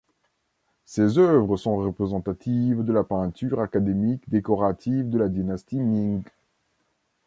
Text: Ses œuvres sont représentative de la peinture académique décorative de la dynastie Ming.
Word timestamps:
Ses 0.83 1.19
œuvres 1.19 1.57
sont 1.57 1.75
représentative 1.77 2.83
de 2.83 2.91
la 2.91 3.03
peinture 3.03 3.61
académique 3.61 4.27
décorative 4.31 5.07
de 5.11 5.19
la 5.19 5.27
dynastie 5.29 5.79
Ming. 5.79 6.23